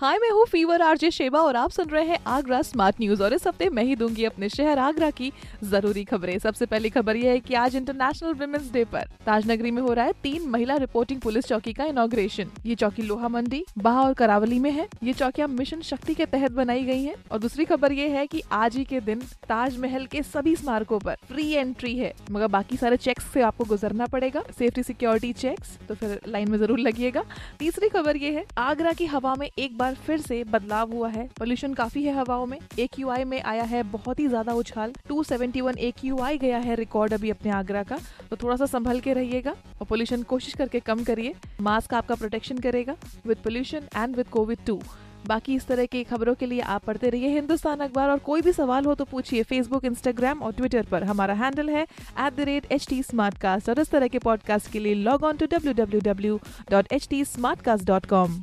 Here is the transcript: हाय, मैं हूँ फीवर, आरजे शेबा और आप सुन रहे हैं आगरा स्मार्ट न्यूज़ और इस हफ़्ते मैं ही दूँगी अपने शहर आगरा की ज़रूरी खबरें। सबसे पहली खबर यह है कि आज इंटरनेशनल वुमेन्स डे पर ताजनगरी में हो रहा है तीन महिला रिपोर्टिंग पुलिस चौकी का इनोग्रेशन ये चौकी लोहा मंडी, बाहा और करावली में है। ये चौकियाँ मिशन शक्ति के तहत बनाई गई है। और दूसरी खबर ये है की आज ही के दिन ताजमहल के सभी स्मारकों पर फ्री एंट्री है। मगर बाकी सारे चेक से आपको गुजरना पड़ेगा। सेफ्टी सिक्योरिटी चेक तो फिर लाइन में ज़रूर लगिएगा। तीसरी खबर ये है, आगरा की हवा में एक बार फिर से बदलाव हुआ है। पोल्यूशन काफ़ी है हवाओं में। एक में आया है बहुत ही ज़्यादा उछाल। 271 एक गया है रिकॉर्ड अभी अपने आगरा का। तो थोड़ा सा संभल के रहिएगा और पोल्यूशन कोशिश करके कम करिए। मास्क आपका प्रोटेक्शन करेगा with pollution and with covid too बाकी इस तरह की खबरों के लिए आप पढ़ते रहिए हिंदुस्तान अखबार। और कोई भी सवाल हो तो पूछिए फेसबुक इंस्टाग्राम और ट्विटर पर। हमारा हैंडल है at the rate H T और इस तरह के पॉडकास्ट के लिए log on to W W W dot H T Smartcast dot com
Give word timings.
हाय, 0.00 0.18
मैं 0.18 0.28
हूँ 0.30 0.44
फीवर, 0.46 0.82
आरजे 0.82 1.10
शेबा 1.10 1.38
और 1.38 1.56
आप 1.56 1.70
सुन 1.70 1.88
रहे 1.88 2.04
हैं 2.04 2.18
आगरा 2.26 2.60
स्मार्ट 2.62 3.00
न्यूज़ 3.00 3.22
और 3.22 3.32
इस 3.34 3.46
हफ़्ते 3.46 3.68
मैं 3.68 3.82
ही 3.84 3.96
दूँगी 3.96 4.24
अपने 4.24 4.48
शहर 4.48 4.78
आगरा 4.78 5.10
की 5.10 5.30
ज़रूरी 5.64 6.04
खबरें। 6.04 6.38
सबसे 6.38 6.66
पहली 6.66 6.90
खबर 6.90 7.16
यह 7.16 7.30
है 7.30 7.40
कि 7.40 7.54
आज 7.54 7.76
इंटरनेशनल 7.76 8.32
वुमेन्स 8.34 8.70
डे 8.72 8.84
पर 8.84 9.08
ताजनगरी 9.26 9.70
में 9.70 9.80
हो 9.82 9.92
रहा 9.92 10.04
है 10.04 10.12
तीन 10.22 10.48
महिला 10.50 10.76
रिपोर्टिंग 10.76 11.20
पुलिस 11.20 11.46
चौकी 11.46 11.72
का 11.72 11.84
इनोग्रेशन 11.84 12.50
ये 12.66 12.74
चौकी 12.74 13.02
लोहा 13.02 13.28
मंडी, 13.28 13.64
बाहा 13.78 14.02
और 14.02 14.14
करावली 14.14 14.58
में 14.58 14.70
है। 14.70 14.88
ये 15.02 15.12
चौकियाँ 15.12 15.48
मिशन 15.48 15.80
शक्ति 15.82 16.14
के 16.14 16.26
तहत 16.26 16.52
बनाई 16.52 16.84
गई 16.84 17.02
है। 17.02 17.14
और 17.32 17.38
दूसरी 17.38 17.64
खबर 17.64 17.92
ये 17.92 18.08
है 18.08 18.26
की 18.26 18.42
आज 18.52 18.76
ही 18.76 18.84
के 18.84 19.00
दिन 19.02 19.20
ताजमहल 19.48 20.06
के 20.06 20.22
सभी 20.22 20.56
स्मारकों 20.56 20.98
पर 21.00 21.16
फ्री 21.28 21.48
एंट्री 21.50 21.96
है। 21.98 22.12
मगर 22.30 22.46
बाकी 22.48 22.76
सारे 22.76 22.96
चेक 22.98 23.20
से 23.22 23.42
आपको 23.42 23.64
गुजरना 23.66 24.06
पड़ेगा। 24.06 24.44
सेफ्टी 24.58 24.82
सिक्योरिटी 24.82 25.32
चेक 25.34 25.60
तो 25.88 25.94
फिर 25.94 26.20
लाइन 26.28 26.50
में 26.50 26.58
ज़रूर 26.58 26.78
लगिएगा। 26.80 27.24
तीसरी 27.58 27.88
खबर 27.90 28.16
ये 28.16 28.30
है, 28.30 28.46
आगरा 28.58 28.92
की 28.92 29.06
हवा 29.06 29.34
में 29.34 29.48
एक 29.48 29.78
बार 29.78 29.88
फिर 29.96 30.20
से 30.20 30.42
बदलाव 30.44 30.92
हुआ 30.92 31.08
है। 31.08 31.28
पोल्यूशन 31.38 31.74
काफ़ी 31.74 32.04
है 32.04 32.14
हवाओं 32.14 32.46
में। 32.46 32.58
एक 32.78 32.98
में 33.24 33.40
आया 33.42 33.62
है 33.64 33.82
बहुत 33.90 34.20
ही 34.20 34.26
ज़्यादा 34.28 34.52
उछाल। 34.52 34.92
271 35.08 35.76
एक 35.78 36.04
गया 36.36 36.58
है 36.58 36.74
रिकॉर्ड 36.76 37.12
अभी 37.12 37.30
अपने 37.30 37.50
आगरा 37.52 37.82
का। 37.82 37.98
तो 38.30 38.36
थोड़ा 38.36 38.56
सा 38.56 38.66
संभल 38.68 39.00
के 39.00 39.12
रहिएगा 39.12 39.50
और 39.50 39.86
पोल्यूशन 39.86 40.22
कोशिश 40.24 40.54
करके 40.54 40.80
कम 40.80 41.04
करिए। 41.04 41.34
मास्क 41.60 41.94
आपका 41.94 42.14
प्रोटेक्शन 42.14 42.58
करेगा 42.58 42.96
with 43.26 43.38
pollution 43.44 43.88
and 43.96 44.16
with 44.16 44.28
covid 44.28 44.58
too 44.66 44.80
बाकी 45.26 45.54
इस 45.54 45.66
तरह 45.66 45.86
की 45.86 46.02
खबरों 46.04 46.34
के 46.34 46.46
लिए 46.46 46.60
आप 46.64 46.84
पढ़ते 46.84 47.08
रहिए 47.10 47.28
हिंदुस्तान 47.28 47.80
अखबार। 47.80 48.10
और 48.10 48.18
कोई 48.18 48.40
भी 48.42 48.52
सवाल 48.52 48.84
हो 48.84 48.94
तो 48.94 49.04
पूछिए 49.04 49.42
फेसबुक 49.42 49.84
इंस्टाग्राम 49.84 50.42
और 50.42 50.52
ट्विटर 50.52 50.86
पर। 50.90 51.04
हमारा 51.04 51.34
हैंडल 51.34 51.70
है 51.70 51.82
at 51.82 52.32
the 52.32 52.40
rate 52.40 52.72
H 52.72 52.86
T 52.88 53.02
और 53.68 53.80
इस 53.80 53.90
तरह 53.90 54.08
के 54.08 54.18
पॉडकास्ट 54.20 54.72
के 54.72 54.78
लिए 54.78 54.94
log 54.94 55.24
on 55.24 55.36
to 55.36 55.46
W 55.48 55.72
W 55.74 56.00
W 56.04 56.40
dot 56.70 56.92
H 56.92 57.08
T 57.10 57.24
Smartcast 57.62 57.86
dot 57.86 58.06
com 58.06 58.42